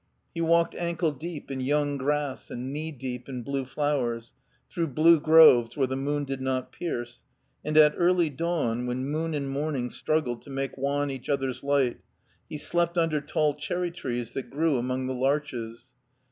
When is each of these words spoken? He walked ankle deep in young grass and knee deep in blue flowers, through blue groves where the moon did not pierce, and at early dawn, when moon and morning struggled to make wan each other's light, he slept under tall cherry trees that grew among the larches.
He 0.33 0.41
walked 0.41 0.73
ankle 0.73 1.11
deep 1.11 1.51
in 1.51 1.59
young 1.59 1.95
grass 1.99 2.49
and 2.49 2.73
knee 2.73 2.91
deep 2.91 3.29
in 3.29 3.43
blue 3.43 3.65
flowers, 3.65 4.33
through 4.67 4.87
blue 4.87 5.19
groves 5.19 5.77
where 5.77 5.85
the 5.85 5.95
moon 5.95 6.25
did 6.25 6.41
not 6.41 6.71
pierce, 6.71 7.21
and 7.63 7.77
at 7.77 7.93
early 7.95 8.31
dawn, 8.31 8.87
when 8.87 9.05
moon 9.05 9.35
and 9.35 9.47
morning 9.47 9.91
struggled 9.91 10.41
to 10.41 10.49
make 10.49 10.75
wan 10.75 11.11
each 11.11 11.29
other's 11.29 11.61
light, 11.63 11.99
he 12.49 12.57
slept 12.57 12.97
under 12.97 13.21
tall 13.21 13.53
cherry 13.53 13.91
trees 13.91 14.31
that 14.31 14.49
grew 14.49 14.79
among 14.79 15.05
the 15.05 15.13
larches. 15.13 15.91